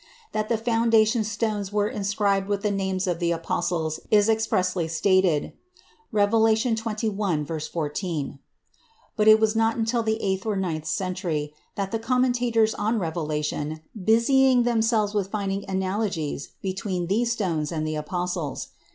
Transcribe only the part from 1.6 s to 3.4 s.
were inscribed with the names of the